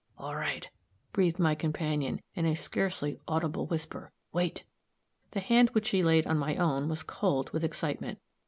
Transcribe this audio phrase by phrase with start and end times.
[0.17, 0.67] "All right,"
[1.13, 4.11] breathed my companion, in a scarcely audible whisper.
[4.33, 4.63] "Wait!"
[5.29, 8.17] The hand which he laid on my own was cold with excitement.